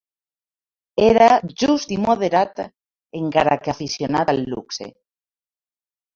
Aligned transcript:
Era 1.07 1.27
just 1.63 1.93
i 1.97 1.97
moderat 2.05 2.63
encara 3.21 3.59
que 3.67 3.75
aficionat 3.75 4.35
al 4.35 4.43
luxe. 4.57 4.91